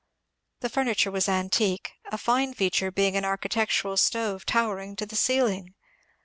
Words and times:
The 0.61 0.69
furniture 0.69 1.11
was 1.11 1.29
antique, 1.29 1.91
a 2.05 2.17
fine 2.17 2.55
feature 2.55 2.89
being 2.89 3.15
an 3.15 3.23
architectural 3.23 3.97
stove 3.97 4.47
tower 4.47 4.79
ing 4.79 4.95
to 4.95 5.05
the 5.05 5.15
ceiling. 5.15 5.75